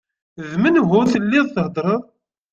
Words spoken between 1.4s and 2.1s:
theddreḍ?